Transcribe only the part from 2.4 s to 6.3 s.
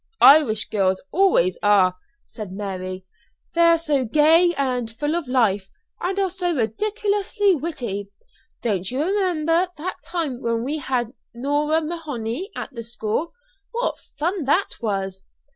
Mary. "They're so gay and full of life, and are